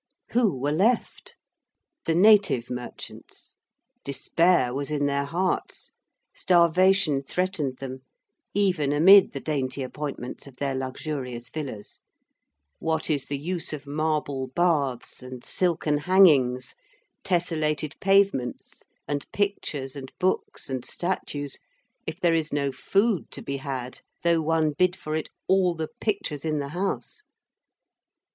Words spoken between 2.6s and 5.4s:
merchants. Despair was in their